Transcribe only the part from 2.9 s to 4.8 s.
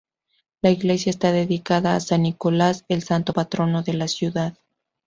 santo patrono de la ciudad.